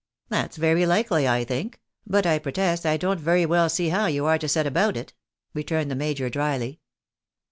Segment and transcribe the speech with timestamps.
[0.29, 4.25] "That's very likely, I think; but I protest I don't very well see how you
[4.25, 5.13] are to set about it,"
[5.53, 6.79] returned the major, drily.